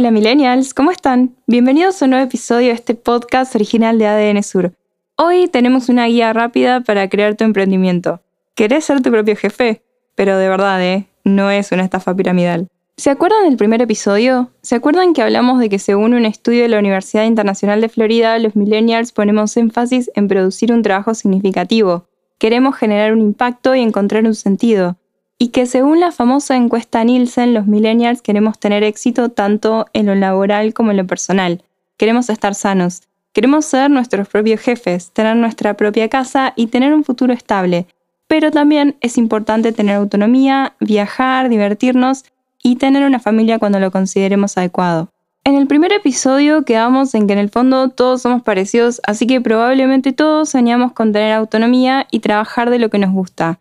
[0.00, 1.36] Hola millennials, ¿cómo están?
[1.46, 4.72] Bienvenidos a un nuevo episodio de este podcast original de ADN Sur.
[5.16, 8.22] Hoy tenemos una guía rápida para crear tu emprendimiento.
[8.54, 9.82] ¿Querés ser tu propio jefe?
[10.14, 11.06] Pero de verdad, ¿eh?
[11.24, 12.68] No es una estafa piramidal.
[12.96, 14.50] ¿Se acuerdan del primer episodio?
[14.62, 18.38] ¿Se acuerdan que hablamos de que según un estudio de la Universidad Internacional de Florida,
[18.38, 22.06] los millennials ponemos énfasis en producir un trabajo significativo?
[22.38, 24.96] Queremos generar un impacto y encontrar un sentido
[25.42, 30.14] y que según la famosa encuesta Nielsen, los millennials queremos tener éxito tanto en lo
[30.14, 31.62] laboral como en lo personal.
[31.96, 33.04] Queremos estar sanos.
[33.32, 37.86] Queremos ser nuestros propios jefes, tener nuestra propia casa y tener un futuro estable.
[38.26, 42.26] Pero también es importante tener autonomía, viajar, divertirnos
[42.62, 45.08] y tener una familia cuando lo consideremos adecuado.
[45.44, 49.40] En el primer episodio quedamos en que en el fondo todos somos parecidos, así que
[49.40, 53.58] probablemente todos soñamos con tener autonomía y trabajar de lo que nos gusta.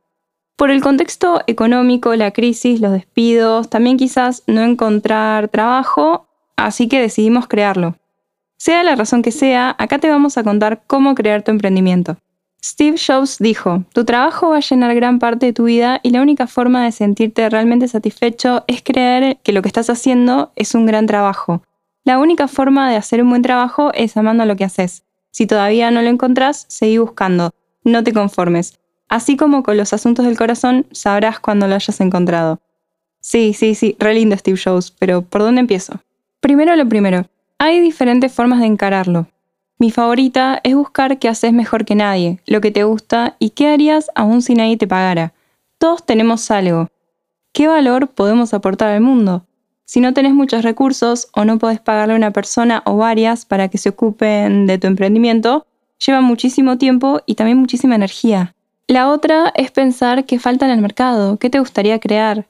[0.59, 6.99] Por el contexto económico, la crisis, los despidos, también quizás no encontrar trabajo, así que
[6.99, 7.95] decidimos crearlo.
[8.57, 12.17] Sea la razón que sea, acá te vamos a contar cómo crear tu emprendimiento.
[12.61, 16.21] Steve Jobs dijo, tu trabajo va a llenar gran parte de tu vida y la
[16.21, 20.85] única forma de sentirte realmente satisfecho es creer que lo que estás haciendo es un
[20.85, 21.63] gran trabajo.
[22.03, 25.03] La única forma de hacer un buen trabajo es amando lo que haces.
[25.31, 27.51] Si todavía no lo encontrás, seguí buscando.
[27.85, 28.77] No te conformes.
[29.09, 32.59] Así como con los asuntos del corazón, sabrás cuando lo hayas encontrado.
[33.19, 35.99] Sí, sí, sí, re lindo Steve Jobs, pero ¿por dónde empiezo?
[36.39, 37.25] Primero lo primero,
[37.57, 39.27] hay diferentes formas de encararlo.
[39.79, 43.67] Mi favorita es buscar qué haces mejor que nadie, lo que te gusta y qué
[43.67, 45.33] harías aún si nadie te pagara.
[45.77, 46.89] Todos tenemos algo.
[47.51, 49.45] ¿Qué valor podemos aportar al mundo?
[49.85, 53.69] Si no tenés muchos recursos o no podés pagarle a una persona o varias para
[53.69, 55.65] que se ocupen de tu emprendimiento,
[56.05, 58.53] lleva muchísimo tiempo y también muchísima energía.
[58.89, 62.47] La otra es pensar qué falta en el mercado, qué te gustaría crear.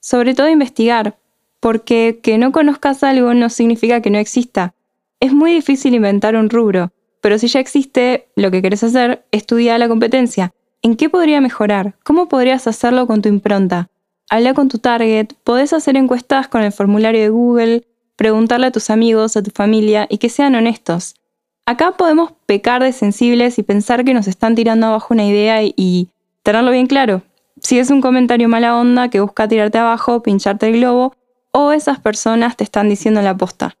[0.00, 1.16] Sobre todo investigar,
[1.60, 4.74] porque que no conozcas algo no significa que no exista.
[5.18, 9.78] Es muy difícil inventar un rubro, pero si ya existe lo que querés hacer, estudia
[9.78, 10.52] la competencia.
[10.82, 11.94] ¿En qué podría mejorar?
[12.04, 13.88] ¿Cómo podrías hacerlo con tu impronta?
[14.28, 18.90] Habla con tu target, podés hacer encuestas con el formulario de Google, preguntarle a tus
[18.90, 21.14] amigos, a tu familia y que sean honestos.
[21.68, 26.08] Acá podemos pecar de sensibles y pensar que nos están tirando abajo una idea y,
[26.42, 27.20] tenerlo bien claro.
[27.60, 31.12] Si es un comentario mala onda que busca tirarte abajo, pincharte el globo,
[31.50, 33.76] o esas personas te están diciendo la posta.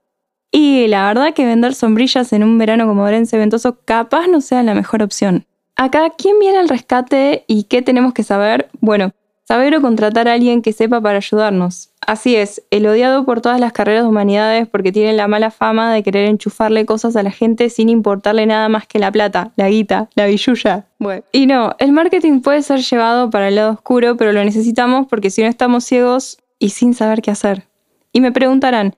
[0.52, 4.62] Y la verdad que vender sombrillas en un verano como Orense ventoso capaz no sea
[4.62, 5.46] la mejor opción.
[5.74, 8.68] Acá, ¿quién viene al rescate y qué tenemos que saber?
[8.82, 9.12] Bueno,
[9.48, 11.88] saber o contratar a alguien que sepa para ayudarnos.
[12.06, 15.90] Así es, el odiado por todas las carreras de humanidades porque tiene la mala fama
[15.90, 19.70] de querer enchufarle cosas a la gente sin importarle nada más que la plata, la
[19.70, 20.84] guita, la billulla.
[20.98, 21.22] Bueno.
[21.32, 25.30] Y no, el marketing puede ser llevado para el lado oscuro, pero lo necesitamos porque
[25.30, 27.64] si no estamos ciegos y sin saber qué hacer.
[28.12, 28.96] Y me preguntarán,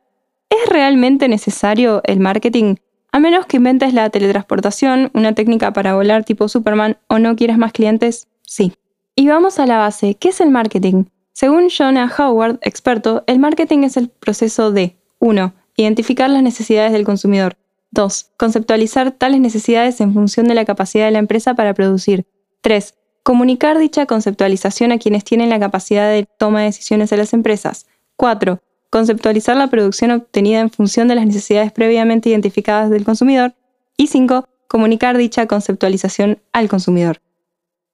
[0.48, 2.74] ¿es realmente necesario el marketing?
[3.12, 7.56] A menos que inventes la teletransportación, una técnica para volar tipo Superman, o no quieras
[7.56, 8.72] más clientes, sí.
[9.14, 11.04] Y vamos a la base, ¿qué es el marketing?
[11.32, 15.52] Según Jonah Howard, experto, el marketing es el proceso de 1.
[15.76, 17.56] Identificar las necesidades del consumidor.
[17.92, 18.32] 2.
[18.36, 22.26] Conceptualizar tales necesidades en función de la capacidad de la empresa para producir.
[22.60, 22.94] 3.
[23.22, 27.86] Comunicar dicha conceptualización a quienes tienen la capacidad de toma de decisiones de las empresas.
[28.16, 28.60] 4.
[28.90, 33.54] Conceptualizar la producción obtenida en función de las necesidades previamente identificadas del consumidor.
[33.96, 34.46] Y 5.
[34.68, 37.20] Comunicar dicha conceptualización al consumidor.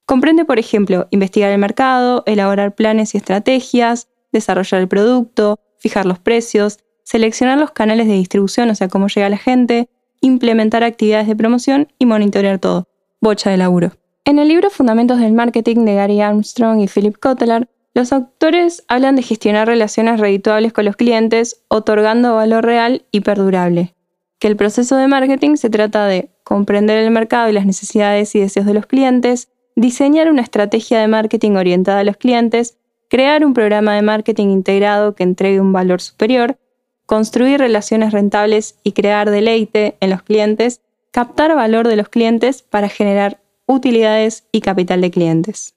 [0.07, 6.21] Comprende, por ejemplo, investigar el mercado, elaborar planes y estrategias, desarrollar el producto, fijar los
[6.21, 9.89] precios, seleccionar los canales de distribución, o sea, cómo llega la gente,
[10.21, 12.89] implementar actividades de promoción y monitorear todo.
[13.21, 13.93] Bocha de laburo.
[14.25, 19.17] En el libro Fundamentos del Marketing de Gary Armstrong y Philip Kotler, los autores hablan
[19.17, 23.95] de gestionar relaciones redituables con los clientes, otorgando valor real y perdurable.
[24.39, 28.41] Que el proceso de marketing se trata de comprender el mercado y las necesidades y
[28.41, 32.79] deseos de los clientes, diseñar una estrategia de marketing orientada a los clientes,
[33.09, 36.59] crear un programa de marketing integrado que entregue un valor superior,
[37.05, 40.81] construir relaciones rentables y crear deleite en los clientes,
[41.13, 45.75] captar valor de los clientes para generar utilidades y capital de clientes.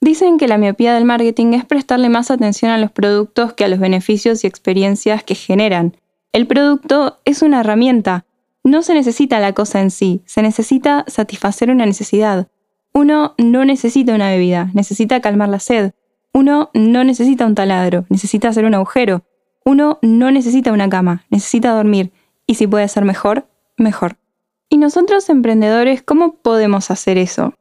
[0.00, 3.68] Dicen que la miopía del marketing es prestarle más atención a los productos que a
[3.68, 5.96] los beneficios y experiencias que generan.
[6.32, 8.26] El producto es una herramienta.
[8.62, 12.48] No se necesita la cosa en sí, se necesita satisfacer una necesidad.
[12.96, 15.92] Uno no necesita una bebida, necesita calmar la sed.
[16.32, 19.22] Uno no necesita un taladro, necesita hacer un agujero.
[19.66, 22.10] Uno no necesita una cama, necesita dormir.
[22.46, 24.16] Y si puede ser mejor, mejor.
[24.70, 27.52] ¿Y nosotros emprendedores cómo podemos hacer eso?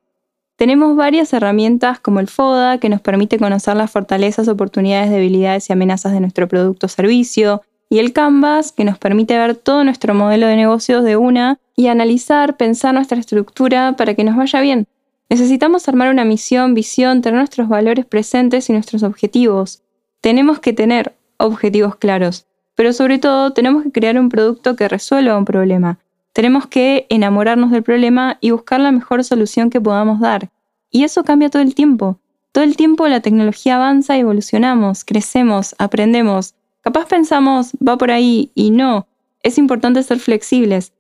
[0.55, 5.73] Tenemos varias herramientas como el FODA, que nos permite conocer las fortalezas, oportunidades, debilidades y
[5.73, 10.13] amenazas de nuestro producto o servicio, y el Canvas, que nos permite ver todo nuestro
[10.13, 14.87] modelo de negocios de una y analizar, pensar nuestra estructura para que nos vaya bien.
[15.29, 19.81] Necesitamos armar una misión, visión, tener nuestros valores presentes y nuestros objetivos.
[20.21, 25.37] Tenemos que tener objetivos claros, pero sobre todo tenemos que crear un producto que resuelva
[25.37, 25.99] un problema,
[26.35, 30.49] tenemos que enamorarnos del problema y buscar la mejor solución que podamos dar.
[30.91, 32.19] Y eso cambia todo el tiempo.
[32.51, 36.53] Todo el tiempo la tecnología avanza y evolucionamos, crecemos, aprendemos.
[36.81, 39.07] Capaz pensamos, va por ahí, y no.
[39.43, 40.91] Es importante ser flexibles.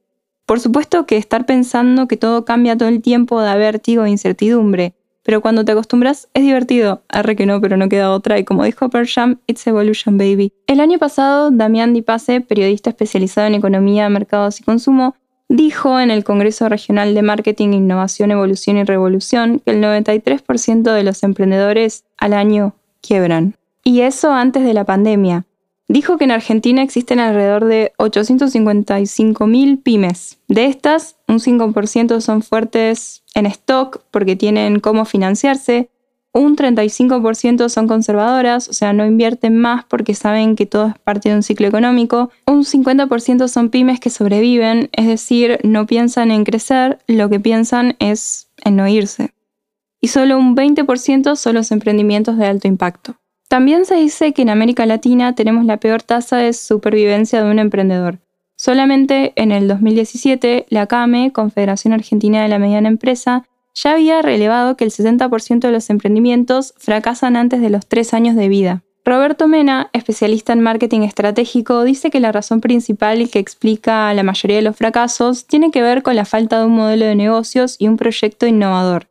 [0.45, 4.93] Por supuesto que estar pensando que todo cambia todo el tiempo da vértigo e incertidumbre,
[5.23, 7.01] pero cuando te acostumbras es divertido.
[7.09, 8.37] Arre que no, pero no queda otra.
[8.37, 10.53] Y como dijo Persham, it's evolution, baby.
[10.67, 15.15] El año pasado, Damián Dipase, periodista especializado en economía, mercados y consumo,
[15.49, 21.03] dijo en el Congreso Regional de Marketing, Innovación, Evolución y Revolución que el 93% de
[21.03, 23.55] los emprendedores al año quiebran.
[23.83, 25.45] Y eso antes de la pandemia.
[25.87, 30.39] Dijo que en Argentina existen alrededor de 855.000 pymes.
[30.47, 35.89] De estas, un 5% son fuertes en stock porque tienen cómo financiarse,
[36.35, 41.29] un 35% son conservadoras, o sea, no invierten más porque saben que todo es parte
[41.29, 42.29] de un ciclo económico.
[42.45, 47.95] Un 50% son pymes que sobreviven, es decir, no piensan en crecer, lo que piensan
[47.99, 49.33] es en no irse.
[50.01, 53.15] Y solo un 20% son los emprendimientos de alto impacto.
[53.55, 57.57] También se dice que en América Latina tenemos la peor tasa de supervivencia de un
[57.57, 58.19] emprendedor.
[58.57, 64.75] Solamente en el 2017, la CAME, Confederación Argentina de la Mediana Empresa, ya había relevado
[64.75, 68.83] que el 60% de los emprendimientos fracasan antes de los tres años de vida.
[69.05, 74.57] Roberto Mena, especialista en marketing estratégico, dice que la razón principal que explica la mayoría
[74.57, 77.87] de los fracasos tiene que ver con la falta de un modelo de negocios y
[77.87, 79.07] un proyecto innovador.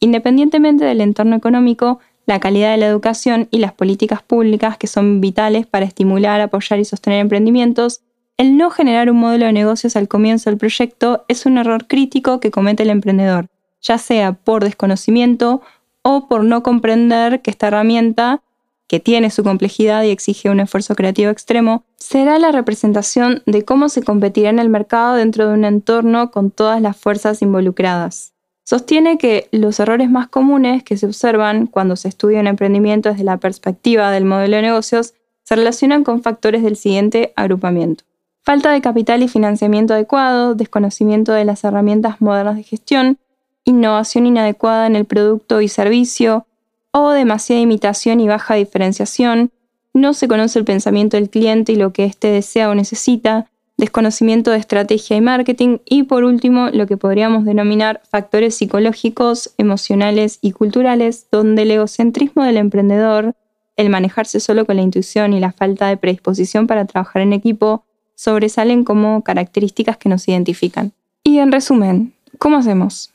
[0.00, 5.20] Independientemente del entorno económico, la calidad de la educación y las políticas públicas que son
[5.20, 8.02] vitales para estimular, apoyar y sostener emprendimientos,
[8.36, 12.40] el no generar un modelo de negocios al comienzo del proyecto es un error crítico
[12.40, 13.48] que comete el emprendedor
[13.86, 15.62] ya sea por desconocimiento
[16.02, 18.42] o por no comprender que esta herramienta,
[18.88, 23.88] que tiene su complejidad y exige un esfuerzo creativo extremo, será la representación de cómo
[23.88, 28.35] se competirá en el mercado dentro de un entorno con todas las fuerzas involucradas.
[28.68, 33.22] Sostiene que los errores más comunes que se observan cuando se estudia un emprendimiento desde
[33.22, 35.14] la perspectiva del modelo de negocios
[35.44, 38.02] se relacionan con factores del siguiente agrupamiento.
[38.42, 43.18] Falta de capital y financiamiento adecuado, desconocimiento de las herramientas modernas de gestión,
[43.64, 46.44] innovación inadecuada en el producto y servicio,
[46.90, 49.52] o demasiada imitación y baja diferenciación,
[49.94, 53.46] no se conoce el pensamiento del cliente y lo que éste desea o necesita,
[53.76, 60.38] desconocimiento de estrategia y marketing y por último lo que podríamos denominar factores psicológicos, emocionales
[60.40, 63.34] y culturales, donde el egocentrismo del emprendedor,
[63.76, 67.84] el manejarse solo con la intuición y la falta de predisposición para trabajar en equipo
[68.14, 70.92] sobresalen como características que nos identifican.
[71.22, 73.12] Y en resumen, ¿cómo hacemos?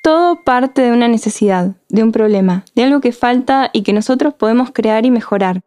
[0.00, 4.34] Todo parte de una necesidad, de un problema, de algo que falta y que nosotros
[4.34, 5.62] podemos crear y mejorar.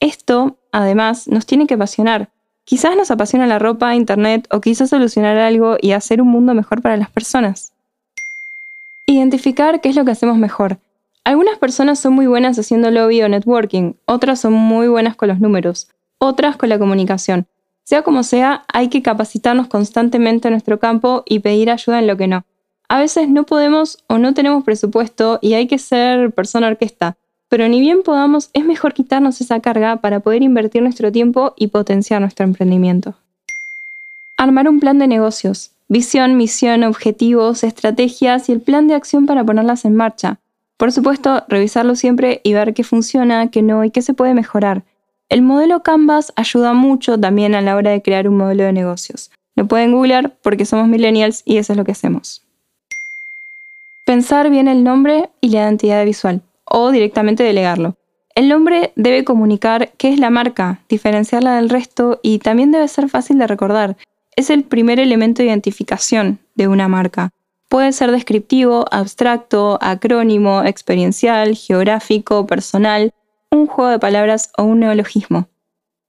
[0.00, 2.30] Esto, además, nos tiene que apasionar.
[2.70, 6.82] Quizás nos apasiona la ropa, internet o quizás solucionar algo y hacer un mundo mejor
[6.82, 7.72] para las personas.
[9.06, 10.78] Identificar qué es lo que hacemos mejor.
[11.24, 15.40] Algunas personas son muy buenas haciendo lobby o networking, otras son muy buenas con los
[15.40, 17.48] números, otras con la comunicación.
[17.82, 22.16] Sea como sea, hay que capacitarnos constantemente en nuestro campo y pedir ayuda en lo
[22.16, 22.44] que no.
[22.88, 27.16] A veces no podemos o no tenemos presupuesto y hay que ser persona orquesta,
[27.50, 31.66] pero ni bien podamos, es mejor quitarnos esa carga para poder invertir nuestro tiempo y
[31.66, 33.16] potenciar nuestro emprendimiento.
[34.38, 39.44] Armar un plan de negocios, visión, misión, objetivos, estrategias y el plan de acción para
[39.44, 40.38] ponerlas en marcha.
[40.76, 44.84] Por supuesto, revisarlo siempre y ver qué funciona, qué no y qué se puede mejorar.
[45.28, 49.32] El modelo Canvas ayuda mucho también a la hora de crear un modelo de negocios.
[49.56, 52.42] Lo pueden googlear porque somos millennials y eso es lo que hacemos.
[54.04, 57.96] Pensar bien el nombre y la identidad visual, o directamente delegarlo.
[58.34, 63.08] El nombre debe comunicar qué es la marca, diferenciarla del resto y también debe ser
[63.08, 63.96] fácil de recordar.
[64.36, 67.30] Es el primer elemento de identificación de una marca.
[67.68, 73.12] Puede ser descriptivo, abstracto, acrónimo, experiencial, geográfico, personal,
[73.50, 75.48] un juego de palabras o un neologismo.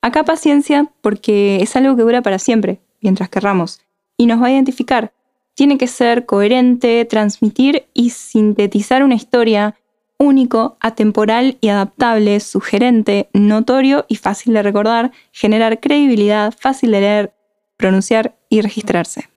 [0.01, 3.81] Acá paciencia porque es algo que dura para siempre, mientras querramos,
[4.15, 5.11] y nos va a identificar.
[5.53, 9.75] Tiene que ser coherente, transmitir y sintetizar una historia
[10.21, 17.33] único, atemporal y adaptable, sugerente, notorio y fácil de recordar, generar credibilidad, fácil de leer,
[17.75, 19.29] pronunciar y registrarse.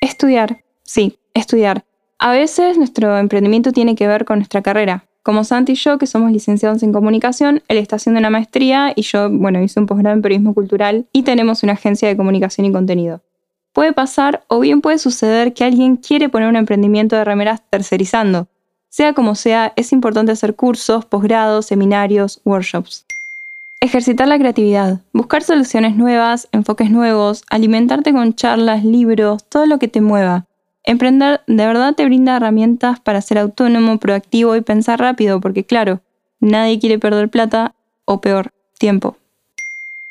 [0.00, 1.84] Estudiar, sí, estudiar.
[2.18, 5.06] A veces nuestro emprendimiento tiene que ver con nuestra carrera.
[5.24, 9.02] Como Santi y yo, que somos licenciados en comunicación, él está haciendo una maestría y
[9.02, 12.72] yo, bueno, hice un posgrado en periodismo cultural y tenemos una agencia de comunicación y
[12.72, 13.22] contenido.
[13.72, 18.46] Puede pasar o bien puede suceder que alguien quiere poner un emprendimiento de remeras tercerizando,
[18.94, 23.04] sea como sea, es importante hacer cursos, posgrados, seminarios, workshops.
[23.80, 29.88] Ejercitar la creatividad, buscar soluciones nuevas, enfoques nuevos, alimentarte con charlas, libros, todo lo que
[29.88, 30.46] te mueva.
[30.84, 36.00] Emprender de verdad te brinda herramientas para ser autónomo, proactivo y pensar rápido, porque claro,
[36.38, 37.74] nadie quiere perder plata
[38.04, 39.16] o peor, tiempo.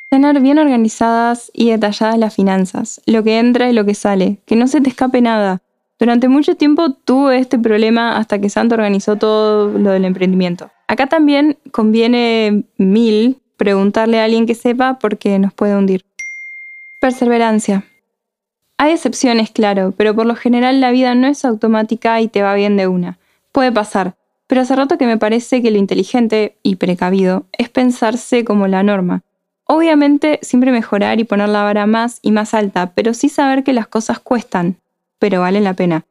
[0.09, 4.57] Tener bien organizadas y detalladas las finanzas, lo que entra y lo que sale, que
[4.57, 5.62] no se te escape nada.
[6.03, 10.69] Durante mucho tiempo tuve este problema hasta que Santo organizó todo lo del emprendimiento.
[10.89, 16.03] Acá también conviene mil preguntarle a alguien que sepa porque nos puede hundir.
[16.99, 17.85] Perseverancia.
[18.77, 22.53] Hay excepciones, claro, pero por lo general la vida no es automática y te va
[22.53, 23.17] bien de una.
[23.53, 24.15] Puede pasar,
[24.47, 28.83] pero hace rato que me parece que lo inteligente y precavido es pensarse como la
[28.83, 29.21] norma.
[29.63, 33.71] Obviamente siempre mejorar y poner la vara más y más alta, pero sí saber que
[33.71, 34.82] las cosas cuestan,
[35.23, 36.05] pero valen la pena.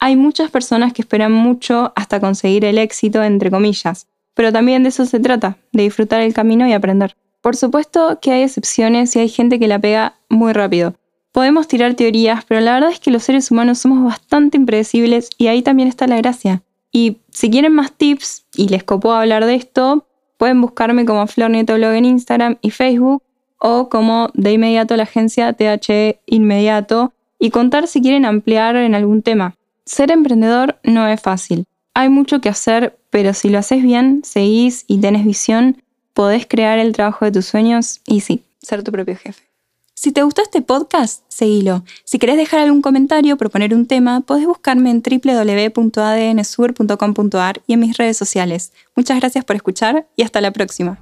[0.00, 4.88] Hay muchas personas que esperan mucho hasta conseguir el éxito, entre comillas, pero también de
[4.88, 7.16] eso se trata, de disfrutar el camino y aprender.
[7.42, 10.96] Por supuesto que hay excepciones y hay gente que la pega muy rápido.
[11.30, 15.46] Podemos tirar teorías, pero la verdad es que los seres humanos somos bastante impredecibles y
[15.46, 16.64] ahí también está la gracia.
[16.90, 20.08] Y si quieren más tips y les copó hablar de esto,
[20.38, 23.22] pueden buscarme como Flor Blog en Instagram y Facebook
[23.58, 29.20] o como de inmediato la agencia THE Inmediato y contar si quieren ampliar en algún
[29.22, 29.54] tema.
[29.84, 31.66] Ser emprendedor no es fácil.
[31.94, 36.78] Hay mucho que hacer, pero si lo haces bien, seguís y tenés visión, podés crear
[36.78, 39.42] el trabajo de tus sueños y sí, ser tu propio jefe.
[39.94, 41.82] Si te gustó este podcast, seguilo.
[42.04, 47.96] Si querés dejar algún comentario, proponer un tema, podés buscarme en www.adnsur.com.ar y en mis
[47.96, 48.74] redes sociales.
[48.94, 50.98] Muchas gracias por escuchar y hasta la próxima.